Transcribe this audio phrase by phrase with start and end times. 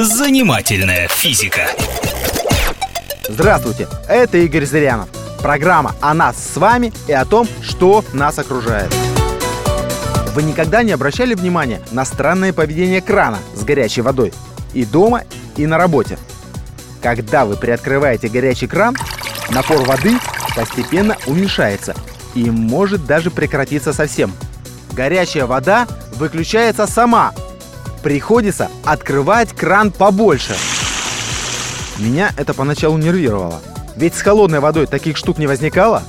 [0.00, 1.62] Занимательная физика.
[3.28, 5.08] Здравствуйте, это Игорь Зырянов.
[5.42, 8.94] Программа о нас с вами и о том, что нас окружает.
[10.36, 14.32] Вы никогда не обращали внимания на странное поведение крана с горячей водой
[14.72, 15.24] и дома,
[15.56, 16.16] и на работе?
[17.02, 18.96] Когда вы приоткрываете горячий кран,
[19.50, 20.16] напор воды
[20.54, 21.96] постепенно уменьшается
[22.36, 24.32] и может даже прекратиться совсем.
[24.92, 27.32] Горячая вода выключается сама.
[28.02, 30.54] Приходится открывать кран побольше.
[31.98, 33.60] Меня это поначалу нервировало.
[33.96, 36.02] Ведь с холодной водой таких штук не возникало.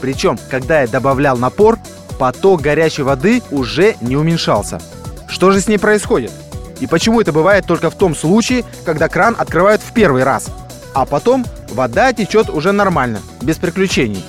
[0.00, 1.78] Причем, когда я добавлял напор,
[2.18, 4.80] поток горячей воды уже не уменьшался.
[5.28, 6.32] Что же с ней происходит?
[6.80, 10.48] И почему это бывает только в том случае, когда кран открывают в первый раз,
[10.94, 14.24] а потом вода течет уже нормально, без приключений?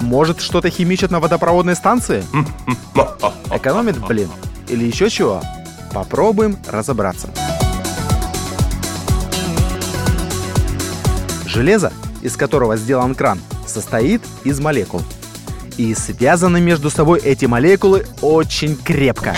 [0.00, 2.24] Может, что-то химичат на водопроводной станции?
[3.50, 4.28] Экономит, блин?
[4.68, 5.42] Или еще чего?
[5.92, 7.28] Попробуем разобраться.
[11.46, 15.02] Железо, из которого сделан кран, состоит из молекул.
[15.76, 19.36] И связаны между собой эти молекулы очень крепко.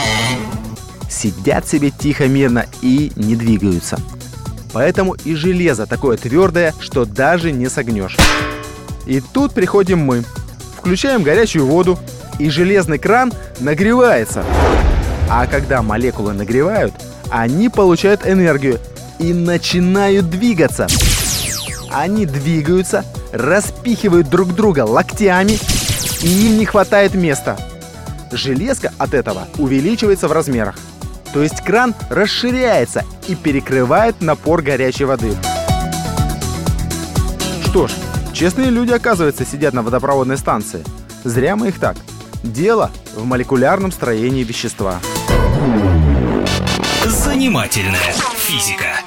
[1.09, 3.99] Сидят себе тихо, мирно и не двигаются.
[4.73, 8.17] Поэтому и железо такое твердое, что даже не согнешь.
[9.07, 10.25] И тут приходим мы.
[10.77, 11.99] Включаем горячую воду,
[12.39, 14.45] и железный кран нагревается.
[15.29, 16.95] А когда молекулы нагревают,
[17.31, 18.79] они получают энергию
[19.19, 20.87] и начинают двигаться.
[21.91, 25.59] Они двигаются, распихивают друг друга локтями,
[26.23, 27.57] и им не хватает места.
[28.33, 30.77] Железка от этого увеличивается в размерах.
[31.33, 35.37] То есть кран расширяется и перекрывает напор горячей воды.
[37.65, 37.93] Что ж,
[38.33, 40.85] честные люди, оказывается, сидят на водопроводной станции.
[41.25, 41.97] Зря мы их так.
[42.43, 45.01] Дело в молекулярном строении вещества.
[47.07, 49.04] Занимательная физика.